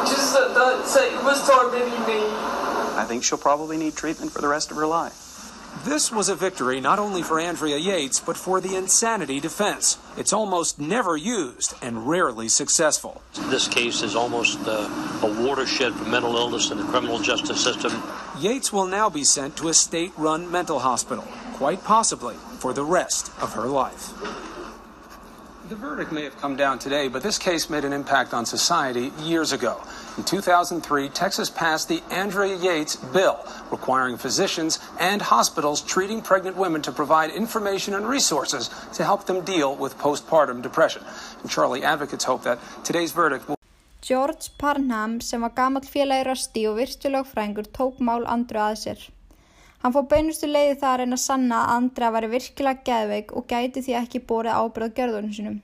[0.08, 2.24] Just that, that Satan was tormenting me.
[2.98, 5.31] I think she'll probably need treatment for the rest of her life.
[5.84, 9.98] This was a victory not only for Andrea Yates, but for the insanity defense.
[10.16, 13.24] It's almost never used and rarely successful.
[13.50, 14.88] This case is almost uh,
[15.24, 17.92] a watershed for mental illness in the criminal justice system.
[18.38, 22.84] Yates will now be sent to a state run mental hospital, quite possibly for the
[22.84, 24.14] rest of her life.
[25.68, 29.12] The verdict may have come down today, but this case made an impact on society
[29.24, 29.82] years ago.
[30.22, 36.84] In 2003, Texas passed the Andrea Yates Bill, requiring physicians and hospitals treating pregnant women
[36.84, 41.02] to provide information and resources to help them deal with postpartum depression.
[41.42, 43.56] And Charlie advocates hope that today's verdict will
[44.02, 49.10] George Parnham sem var gamall félagi Rösti og virtulögfræðingur tók mál Andru að sér.
[49.82, 53.50] Hann fór beinustu leiði það að reyna að sanna að Andra væri virkilega geðveik og
[53.50, 55.62] gæti því ekki borið ábyrð gjörðunum sinum.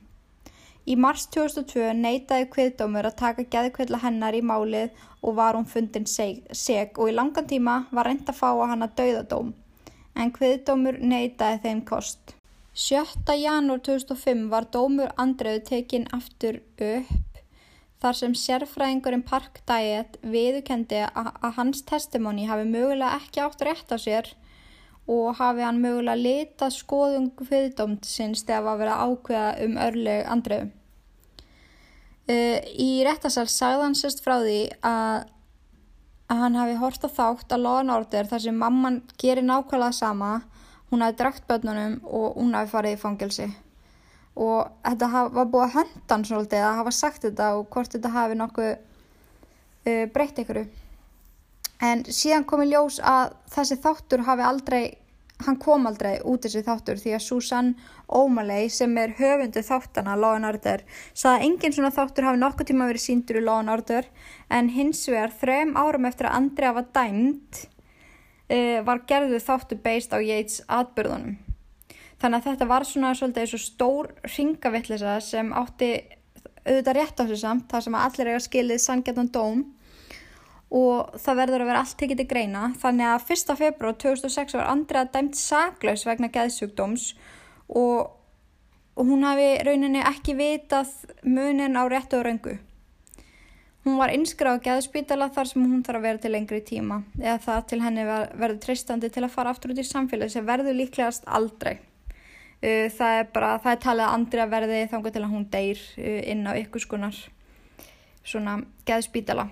[0.88, 6.06] Í mars 2002 neitaði kviðdómur að taka geðkvilla hennar í málið og var hún fundin
[6.08, 9.50] seg, seg og í langan tíma var reynd að fá að hana dauðadóm,
[10.16, 12.32] en kviðdómur neitaði þeim kost.
[12.72, 13.34] 7.
[13.36, 17.42] janúar 2005 var dómur Andreu tekin aftur upp
[18.00, 23.98] þar sem sérfræðingurinn Park Diet viðukendi að hans testimoni hafi mögulega ekki átt rétt á
[24.00, 24.32] sér
[25.10, 30.66] og hafi hann mögulega litað skoðung viðdómsins þegar var verið að ákveða um örleg Andreu.
[32.28, 35.28] Uh, í réttasal sagði hann sérst frá því að,
[36.28, 39.96] að hann hafi hort á þátt að Law and Order þar sem mamman gerir nákvæmlega
[39.96, 40.34] sama,
[40.90, 43.48] hún hafi drakt börnunum og hún hafi farið í fangelsi.
[44.38, 47.94] og þetta haf, var búið að hönda hann svolítið að hafa sagt þetta og hvort
[47.94, 50.60] þetta hafi nokkuð uh, breytt ykkur
[51.88, 54.82] en síðan kom í ljós að þessi þáttur hafi aldrei
[55.46, 57.72] hann kom aldrei út þessi þáttur því að Susan
[58.18, 62.70] O'Malley sem er höfundu þáttana Law and Order sagði að engin svona þáttur hafi nokkuð
[62.70, 64.08] tíma verið síndur í Law and Order
[64.50, 67.62] en hins vegar þrejum árum eftir að Andrea var dæmt
[68.50, 71.38] uh, var gerðu þáttur beist á Yates atbyrðunum
[72.18, 75.92] þannig að þetta var svona svolítið eins og stór ringavillisa sem átti
[76.68, 79.60] auðvitað rétt á sig samt þar sem að allir eiga skilið sanngjarnan dóm
[80.68, 83.56] og það verður að vera allt tekið til greina þannig að 1.
[83.56, 87.14] februar 2006 var Andrea dæmt saklaus vegna geðsjúkdóms
[87.68, 88.14] og,
[88.98, 90.90] hún hafi rauninni ekki vitað
[91.22, 92.56] munin á réttu og röngu.
[93.86, 97.38] Hún var innskráð á geðspítala þar sem hún þarf að vera til lengri tíma eða
[97.46, 101.24] það til henni verður tristandi til að fara aftur út í samfélagi sem verður líklegast
[101.24, 101.78] aldrei.
[102.58, 105.82] Uh, það er bara, það er talið að Andrea verði þangu til að hún deyr
[106.02, 107.22] uh, inn á ykkur skonar
[108.26, 109.46] svona geðspítala.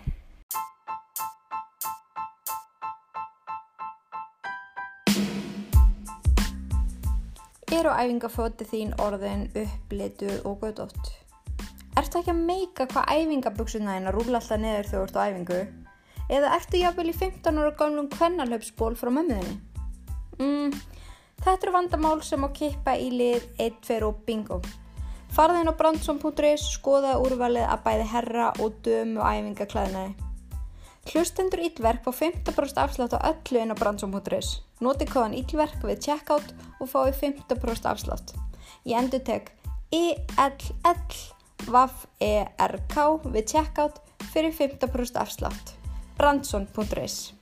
[7.74, 11.08] Eru æfingafóti þín orðin upplituð og gödótt?
[11.98, 15.26] Ertu ekki að meika hvað æfingaböksuna þín að rúla alltaf neður þegar þú ert á
[15.26, 15.58] æfingu?
[16.36, 19.56] Eða ertu jáfnvel í 15 ára gamlum kvennalöpsból frá mömmuðinni?
[20.38, 20.76] Mm,
[21.42, 24.60] þetta eru vandamál sem á kippa í lið 1, 2 og bingo.
[25.34, 30.25] Farðin á brandsson.is skoða úrvalið að bæði herra og dömu æfingaklæðinaði.
[31.06, 34.48] Hlustendur Íllverk fá 15% afslátt á öllu inn á brandsson.is.
[34.82, 36.48] Noti kóðan Íllverk við checkout
[36.82, 38.34] og fái 15% afslátt.
[38.82, 39.54] Ég endur tek
[39.94, 40.86] ILL-VAF-ERK
[43.30, 43.96] við checkout
[44.32, 45.66] fyrir 15% afslátt.
[46.18, 47.35] Brandsson.is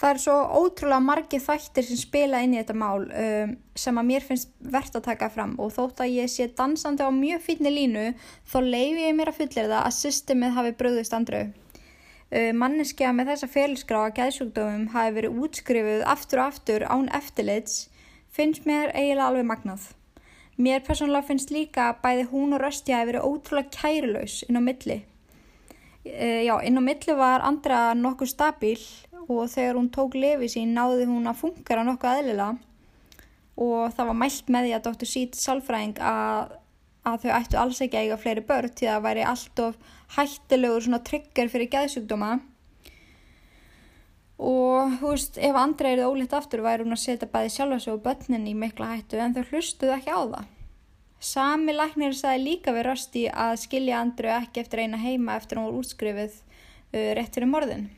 [0.00, 4.06] Það er svo ótrúlega margið þættir sem spila inn í þetta mál um, sem að
[4.08, 7.72] mér finnst verðt að taka fram og þótt að ég sé dansandi á mjög fínni
[7.74, 8.04] línu
[8.48, 11.42] þá leifi ég mér að fullera að systemið hafi bröðust andru.
[12.32, 17.76] Uh, manneskja með þessa félagsgrá að gæðsjúkdómum hafi verið útskrifuð aftur og aftur án eftirlits
[18.32, 19.84] finnst mér eiginlega alveg magnað.
[20.56, 24.62] Mér persónulega finnst líka að bæði hún og Rösti hafi verið ótrúlega kærlaus inn á
[24.64, 25.02] milli.
[26.08, 28.80] Uh, já, inn á milli var andra nokkuð stabíl
[29.28, 32.50] og þegar hún tók lefi sín náði hún að fungera nokkuð aðlilega
[33.60, 35.08] og það var mælt með því að Dr.
[35.10, 36.54] Seed sálfræðing að,
[37.08, 40.86] að þau ættu alls ekki að eiga fleiri börn því að það væri alltof hættilegur
[40.86, 42.30] svona trigger fyrir geðsjúkdóma
[44.40, 47.82] og þú veist ef andra er það ólitt aftur væri hún að setja bæði sjálfa
[47.84, 50.48] sig og börnin í mikla hættu en þau hlustuðu ekki á það.
[51.20, 55.66] Sami læknir sagði líka við Rösti að skilja andru ekki eftir eina heima eftir hún
[55.68, 57.90] var útskrifið uh, rétt fyrir morðin.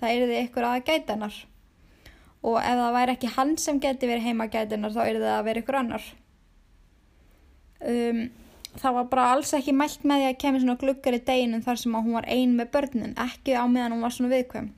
[0.00, 1.36] Það er því ykkur að gæta hennar
[2.46, 5.20] og ef það væri ekki hann sem geti verið heima að gæta hennar þá er
[5.20, 6.08] það að vera ykkur annar.
[7.86, 8.20] Um,
[8.76, 11.80] það var bara alls ekki mælt með því að kemur svona glukkar í deginum þar
[11.80, 14.68] sem hún var ein með börnin, ekki á meðan hún var svona viðkvæm.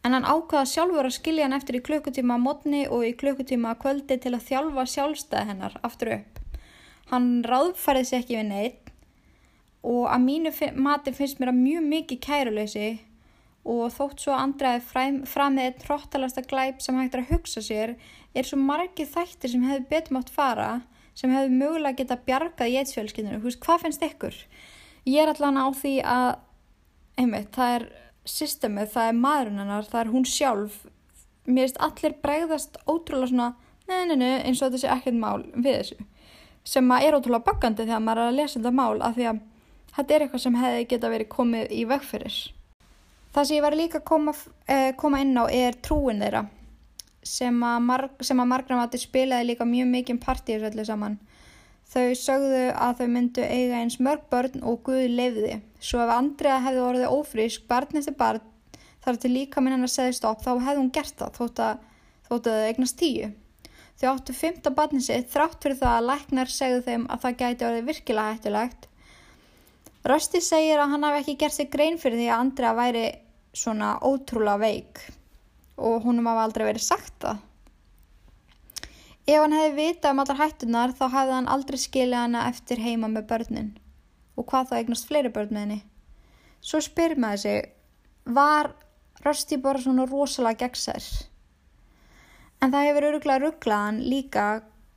[0.00, 3.74] En hann ákvaða sjálfur að skilja hann eftir í klukkutíma að modni og í klukkutíma
[3.74, 6.40] að kvöldi til að þjálfa sjálfstæð hennar aftur upp.
[7.10, 8.94] Hann ráðfærið sér ekki við neitt
[9.84, 12.88] og að mínu mati finnst mér að mjög mikið kæruleysi
[13.68, 14.82] og þótt svo andræði
[15.28, 17.96] fram með einn hróttalasta glæp sem hægt er að hugsa sér
[18.34, 20.70] er svo margið þættir sem hefur betum átt fara
[21.18, 23.40] sem hefur mögulega getað bjargað í einsfjölskyldinu.
[23.60, 24.36] Hvað finnst ykkur?
[25.08, 26.28] Ég er allan á því að,
[27.20, 27.86] einmitt, það er
[28.28, 30.78] systemið, það er maðurinn hennar, það er hún sjálf.
[31.48, 33.50] Mér finnst allir bregðast ótrúlega svona,
[33.90, 36.00] nei, eins og sé ekkert mál við þessu.
[36.64, 39.44] Sem er ótrúlega bakkandi þegar maður er að lesa þetta mál af því að
[39.96, 42.40] þetta er eitthvað sem hefði geta verið komið í vegfyrir.
[43.30, 44.34] Það sem ég var líka að koma,
[44.66, 46.48] eh, koma inn á er trúin þeirra
[47.22, 51.18] sem að, marg, að margramati spilaði líka mjög mikið partíus öllu saman.
[51.90, 55.60] Þau sögðu að þau myndu eiga eins mörg börn og Guð lefði.
[55.82, 58.46] Svo ef Andrea hefði orðið ófrísk barn eftir barn
[59.04, 61.80] þar til líka minn hann að segja stopp þá hefði hún gert það þótt að,
[62.28, 63.30] þótt að þau eignast tíu.
[64.00, 67.68] Þau áttu fymta barni sitt þrátt fyrir það að læknar segðu þeim að það gæti
[67.68, 68.89] orðið virkilega hættulegt.
[70.08, 73.04] Rösti segir að hann hafi ekki gert sig grein fyrir því að Andrea væri
[73.52, 75.02] svona ótrúlega veik
[75.76, 77.42] og húnum hafa aldrei verið sagt það.
[79.28, 83.10] Ef hann hefði vitað um allar hættunar þá hefði hann aldrei skilja hana eftir heima
[83.12, 83.70] með börnin
[84.40, 85.80] og hvað þá eignast fleiri börn með henni.
[86.64, 87.68] Svo spyr maður sig,
[88.24, 88.72] var
[89.20, 91.04] Rösti bara svona rosalega gegnsær?
[92.64, 94.44] En það hefur öruglega rugglaðan líka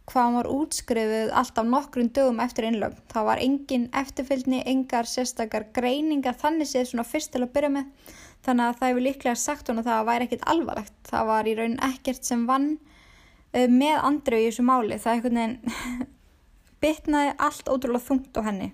[0.10, 3.00] hvað hann var útskrifuð alltaf nokkrum dögum eftir innlögn.
[3.12, 8.14] Það var engin eftirfylgni, engar sérstakar greiningar, þannig séð svona fyrst til að byrja með.
[8.44, 10.96] Þannig að það hefur líklega sagt hún að það væri ekkit alvarlegt.
[11.08, 15.00] Það var í raun ekkert sem vann uh, með Andreu í þessu máli.
[15.00, 16.08] Það er einhvern veginn
[16.84, 18.74] bitnaði allt ótrúlega þungt á henni.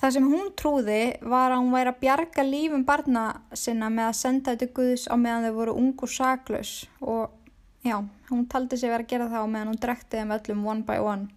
[0.00, 4.16] Það sem hún trúði var að hún væri að bjarga lífum barna sinna með að
[4.16, 6.70] senda þetta Guðs á meðan þau voru ung og saklaus
[7.04, 7.34] og
[7.84, 7.96] já,
[8.30, 10.98] hún taldi sig verið að gera það á meðan hún drekti þeim öllum one by
[11.00, 11.28] one.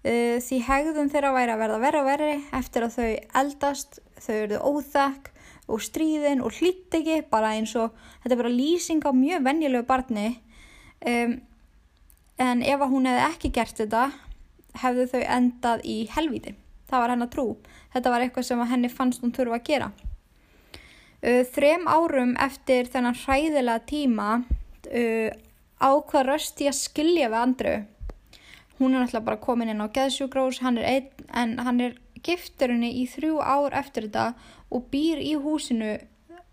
[0.00, 3.10] Uh, því hegðun þeirra væri að verða verra verri eftir að þau
[3.42, 5.30] eldast, þau eruðu óþekk
[5.70, 9.86] og stríðin og hlýtt ekki, bara eins og þetta er bara lýsing á mjög venjulegu
[9.88, 10.28] barni.
[11.04, 11.36] Um,
[12.40, 14.06] en ef hún hefði ekki gert þetta,
[14.80, 16.54] hefðu þau endað í helvíti.
[16.90, 17.46] Það var henn að trú.
[17.92, 19.90] Þetta var eitthvað sem henni fannst hún þurfa að gera.
[21.20, 24.30] Uh, þrem árum eftir þennan hræðilega tíma
[24.90, 25.30] uh,
[25.80, 27.74] ákvað Rösti að skilja við Andru.
[28.80, 32.72] Hún er náttúrulega bara komin inn á geðsjúgrós, hann er einn, en hann er giftur
[32.72, 34.32] henni í þrjú ár eftir þetta
[34.70, 35.98] og býr í húsinu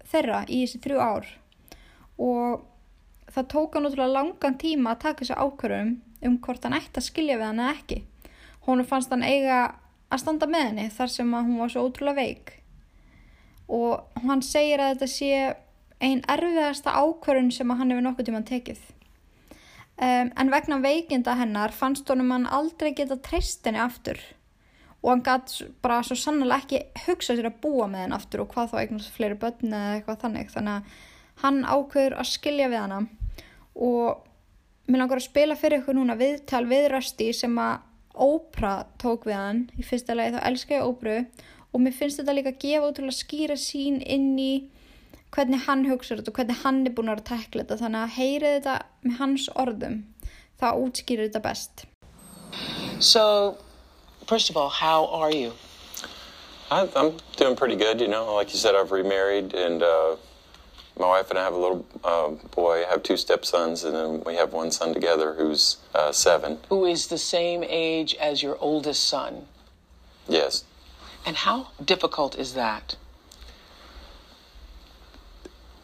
[0.07, 1.31] þeirra í þessi þrjú ár.
[2.17, 2.63] Og
[3.31, 5.97] það tóka náttúrulega langan tíma að taka þessu ákvörum
[6.27, 7.99] um hvort hann ætti að skilja við hann eða ekki.
[8.67, 9.59] Hún fannst hann eiga
[10.07, 12.53] að standa með henni þar sem að hún var svo ótrúlega veik
[13.67, 15.31] og hann segir að þetta sé
[16.03, 18.79] einn erfiðasta ákvörun sem hann hefur nokkuð tíma tekið.
[19.97, 24.19] Um, en vegna veikinda hennar fannst honum hann aldrei geta treyst henni aftur.
[25.01, 28.51] Og hann gæti bara svo sannlega ekki hugsa sér að búa með henni aftur og
[28.53, 30.53] hvað þá eignast fleiri börn eða eitthvað þannig.
[30.53, 31.01] Þannig að
[31.41, 33.01] hann ákvör að skilja við hana.
[33.73, 34.23] Og
[34.87, 37.83] mér langar að spila fyrir ykkur núna viðtal við Rösti sem að
[38.17, 40.37] Ópra tók við hann í fyrsta lagi.
[40.37, 41.17] Þá elska ég Ópru
[41.73, 44.51] og mér finnst þetta líka að gefa út til að skýra sín inn í
[45.35, 48.53] hvernig hann hugsa þetta og hvernig hann er búin að tekla þetta þannig að heyri
[48.57, 50.01] þetta með hans orðum
[50.61, 51.87] það útskýrir þetta best
[52.99, 53.57] So,
[54.25, 55.53] first of all, how are you?
[56.71, 58.33] I, I'm doing pretty good, you know.
[58.33, 60.15] Like you said, I've remarried, and uh,
[60.99, 62.83] my wife and I have a little uh, boy.
[62.85, 66.57] I have two stepsons, and then we have one son together who's uh, seven.
[66.69, 69.45] Who is the same age as your oldest son?
[70.27, 70.63] Yes.
[71.25, 72.95] And how difficult is that?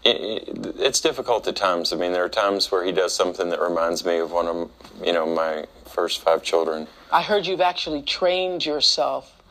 [0.06, 1.94] It, it, it's difficult at times.
[1.94, 4.70] I mean, there are times where he does something that reminds me of one of,
[5.04, 6.88] you know, my first five children.
[7.12, 9.42] I heard you've actually trained yourself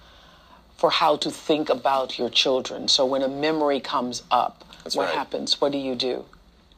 [0.77, 2.89] for how to think about your children.
[2.89, 5.15] So when a memory comes up, That's what right.
[5.15, 5.61] happens?
[5.61, 6.25] What do you do?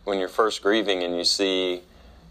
[0.04, 1.80] when you're first grieving and you see,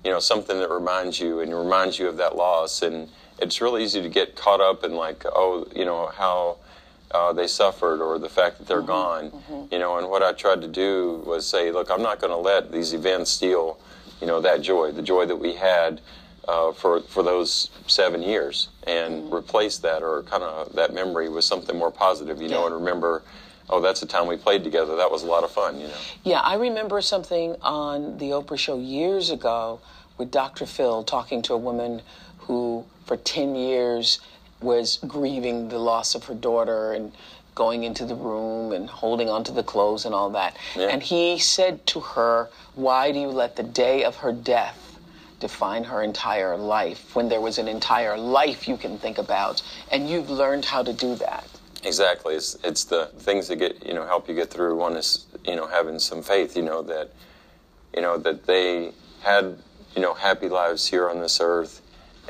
[0.06, 3.84] you know, something that reminds you and reminds you of that loss, and it's really
[3.84, 6.58] easy to get caught up in like, oh, you know, how
[7.14, 9.32] uh, they suffered or the fact that they're gone,
[9.72, 9.98] you know.
[9.98, 12.94] And what I tried to do was say, look, I'm not going to let these
[12.94, 13.80] events steal,
[14.20, 16.02] you know, that joy, the joy that we had.
[16.46, 21.46] Uh, for for those seven years, and replace that or kind of that memory with
[21.46, 23.24] something more positive, you know, and remember,
[23.70, 24.98] oh, that's the time we played together.
[24.98, 25.98] That was a lot of fun, you know.
[26.26, 29.80] Yeah, I remember something on the Oprah show years ago
[30.18, 30.66] with Dr.
[30.66, 32.02] Phil talking to a woman
[32.40, 34.20] who, for 10 years,
[34.64, 37.12] was grieving the loss of her daughter and
[37.56, 40.58] going into the room and holding onto the clothes and all that.
[40.76, 40.88] Yeah.
[40.88, 44.80] And he said to her, Why do you let the day of her death
[45.40, 49.62] define her entire life when there was an entire life you can think about?
[49.92, 51.48] And you've learned how to do that.
[51.84, 52.36] Exactly.
[52.36, 54.78] It's it's the things that get you know help you get through.
[54.78, 56.56] One is you know having some faith.
[56.56, 57.12] You know that
[57.94, 59.58] you know that they had
[59.96, 61.82] you know happy lives here on this earth,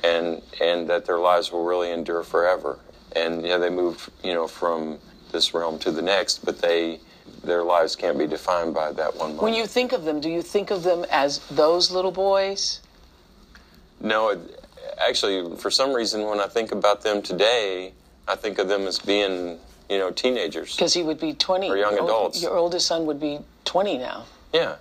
[0.04, 2.80] and and that their lives will really endure forever.
[3.16, 5.00] And yeah, they move you know from
[5.32, 7.00] this realm to the next, but they
[7.44, 9.44] their lives can't be defined by that one moment.
[9.44, 12.80] When you think of them, do you think of them as those little boys?
[14.00, 14.40] No, it,
[15.00, 17.94] actually, for some reason, when I think about them today,
[18.28, 19.58] I think of them as being,
[19.90, 20.76] you know, teenagers.
[20.76, 21.70] Because he would be 20.
[21.70, 22.42] Or young Your old- adults.
[22.42, 24.26] Your oldest son would be 20 now.
[24.54, 24.76] Yeah.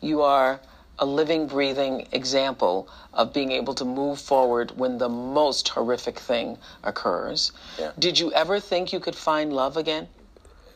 [0.00, 0.60] You are
[1.02, 6.56] a living, breathing example of being able to move forward when the most horrific thing
[6.84, 7.50] occurs.
[7.76, 7.90] Yeah.
[7.98, 10.06] Did you ever think you could find love again?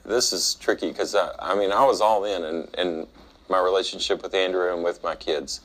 [0.04, 3.06] This is tricky because I, I mean, I was all in, in in
[3.48, 5.60] my relationship with Andrew and with my kids.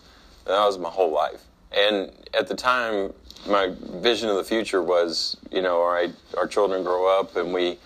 [0.45, 1.41] That was my whole life.
[1.71, 3.13] And at the time,
[3.47, 7.51] my vision of the future was, you know, all right, our children grow up and
[7.51, 7.79] we,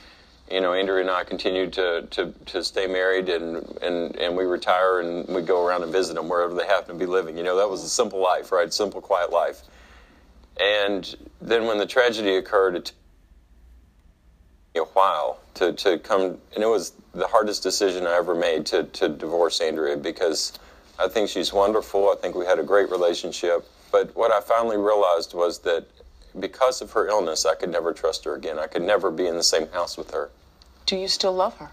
[0.49, 4.43] you know, Andrew and I continue to, to, to stay married and, and, and we
[4.43, 7.37] retire and we go around and visit them wherever they happen to be living.
[7.37, 8.71] You know, that was a simple life, right?
[8.71, 9.61] Simple, quiet life.
[10.59, 12.95] And then when the tragedy occurred, it took
[14.75, 18.65] me a while to, to come, and it was the hardest decision I ever made
[18.67, 20.53] to, to divorce Andrea because
[20.99, 22.09] I think she's wonderful.
[22.11, 23.67] I think we had a great relationship.
[23.91, 25.85] But what I finally realized was that
[26.39, 28.59] because of her illness, I could never trust her again.
[28.59, 30.29] I could never be in the same house with her.
[30.85, 31.71] Do you still love her?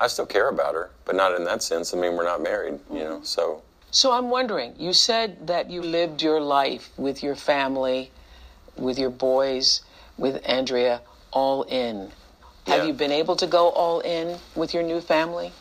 [0.00, 1.94] I still care about her, but not in that sense.
[1.94, 5.82] I mean, we're not married, you know, so So I'm wondering, you said that you
[5.82, 8.10] lived your life with your family,
[8.76, 9.82] with your boys,
[10.18, 12.10] with Andrea, all in.
[12.66, 15.52] Have you been able to go all in with your new family?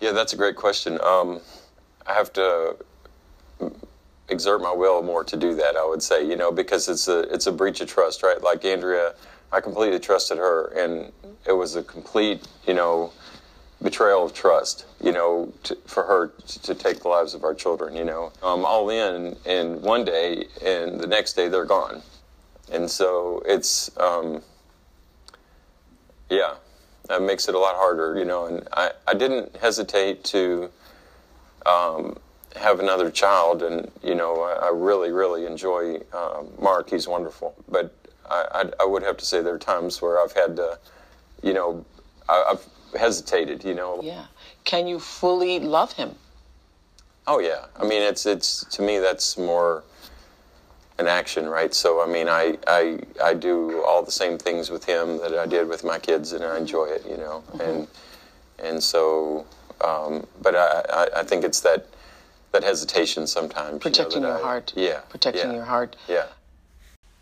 [0.00, 1.00] Yeah, that's a great question.
[1.00, 1.40] Um,
[2.06, 2.76] I have to
[4.28, 5.76] exert my will more to do that.
[5.76, 8.40] I would say, you know, because it's a it's a breach of trust, right?
[8.42, 9.14] Like Andrea,
[9.52, 11.12] I completely trusted her, and
[11.46, 13.12] it was a complete, you know,
[13.82, 17.54] betrayal of trust, you know, to, for her to, to take the lives of our
[17.54, 17.94] children.
[17.96, 22.02] You know, um, all in, and one day, and the next day they're gone,
[22.70, 23.96] and so it's.
[23.98, 24.42] Um,
[26.32, 26.54] yeah,
[27.08, 28.46] that makes it a lot harder, you know.
[28.46, 30.70] And I, I didn't hesitate to
[31.66, 32.16] um,
[32.56, 36.90] have another child, and you know, I, I really, really enjoy um, Mark.
[36.90, 37.94] He's wonderful, but
[38.28, 40.78] I, I, I would have to say there are times where I've had to,
[41.42, 41.84] you know,
[42.28, 44.00] I, I've hesitated, you know.
[44.02, 44.26] Yeah.
[44.64, 46.14] Can you fully love him?
[47.26, 49.84] Oh yeah, I mean, it's it's to me that's more
[50.98, 51.72] an action, right?
[51.72, 55.46] So I mean, I I I do all the same things with him that I
[55.46, 57.44] did with my kids, and I enjoy it, you know.
[57.60, 57.86] And
[58.58, 59.46] and so,
[59.82, 61.86] um, but I, I I think it's that
[62.52, 63.68] that hesitation sometimes.
[63.68, 64.72] you know, Protecting your I- heart.
[64.76, 65.00] Yeah.
[65.08, 65.96] Protecting yeah, your heart.
[66.08, 66.26] Yeah.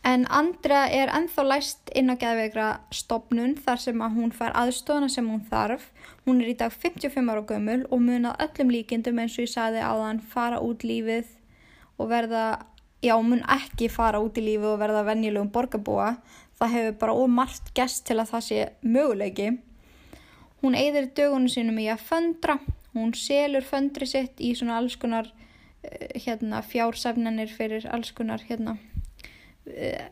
[0.04, 5.10] En Andrea er ennþá læst inn á geðveikra stopnun þar sem að hún fær aðstofna
[5.12, 5.82] sem hún þarf.
[6.26, 9.52] Hún er í dag 55 ára gömul og mun að öllum líkindum eins og ég
[9.52, 11.28] sagði áðan fara út lífið
[12.00, 12.62] og verða,
[13.04, 16.14] já mun ekki fara út í lífið og verða venjulegum borgarbúa.
[16.60, 19.50] Það hefur bara ómargt gest til að það sé möguleiki.
[20.64, 22.56] Hún eigðir dögunum sínum í að föndra.
[22.94, 25.30] Hún selur föndri sitt í svona alls konar
[25.82, 28.76] eh, hérna, fjársefnanir fyrir alls konar hérna,
[29.70, 30.08] uh,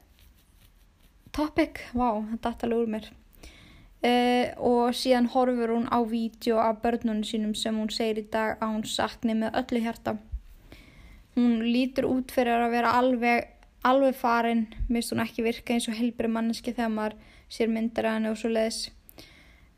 [1.34, 3.10] topic, vá, þetta er alveg úr mér.
[3.98, 8.60] Uh, og síðan horfur hún á vídeo af börnunum sínum sem hún segir í dag
[8.62, 10.14] að hún sakni með öllu hjarta.
[11.34, 13.54] Hún lítur út fyrir að vera alveg
[13.86, 17.18] alveg farin, mist hún ekki virka eins og helbri manneski þegar maður
[17.52, 18.80] sér myndir að henni og svo leiðis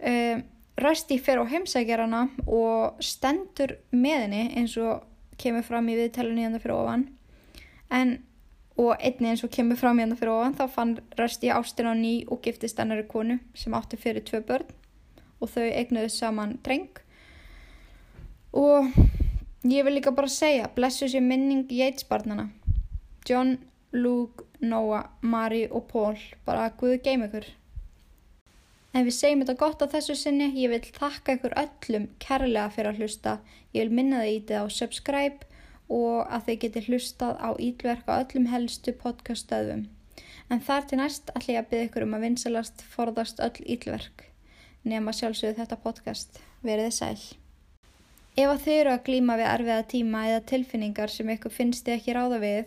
[0.01, 0.41] uh,
[0.81, 5.05] Rösti fer á heimsækjarana og stendur með henni eins og
[5.41, 7.07] kemur fram í viðtælunni hérna fyrir ofan.
[7.91, 8.18] En
[8.81, 12.14] og einni eins og kemur fram hérna fyrir ofan þá fann Rösti ástin á ný
[12.28, 14.70] og giftist annari konu sem átti fyrir tvö börn
[15.41, 16.89] og þau eignuðu saman dreng.
[18.53, 18.89] Og
[19.68, 22.49] ég vil líka bara segja blessu sér minning Yates-barnana
[23.28, 23.59] John,
[23.93, 26.16] Luke, Noah, Mari og Paul.
[26.47, 27.47] Bara Guð geim ykkur
[28.91, 32.91] En við segjum þetta gott á þessu sinni, ég vil þakka ykkur öllum kærlega fyrir
[32.91, 33.36] að hlusta,
[33.70, 35.47] ég vil minna þið ítið á subscribe
[35.91, 39.84] og að þið geti hlustað á ítverk á öllum helstu podcaststöðum.
[40.51, 44.24] En þar til næst ætla ég að byggja ykkur um að vinsalast forðast öll ítverk,
[44.82, 46.43] nema sjálfsögðu þetta podcast.
[46.66, 47.22] Verið þið sæl.
[48.41, 51.97] Ef að þið eru að glíma við erfiða tíma eða tilfinningar sem ykkur finnst þið
[51.97, 52.61] ekki ráða við,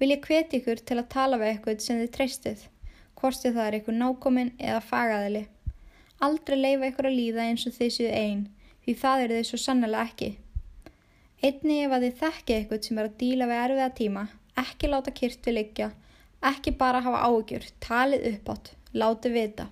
[0.00, 2.66] vil ég hveti ykkur til að tala við ykkur sem þið treystið,
[3.20, 5.44] hvort þið það er ykkur nákominn eða fagaðili.
[6.26, 8.44] Aldrei leifa ykkur að líða eins og þið séu einn,
[8.82, 10.30] því það eru þið svo sannlega ekki.
[11.46, 14.24] Einni ef að þið þekkið ykkur sem er að díla við erfiða tíma,
[14.64, 15.88] ekki láta kyrt við liggja,
[16.50, 19.68] ekki bara hafa áhugjur, talið uppátt, látið vita.